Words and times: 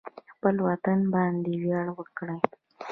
خپل 0.33 0.55
وطن 0.67 0.99
باندې 1.13 1.51
ویاړ 1.61 1.87
وکړئ 1.93 2.39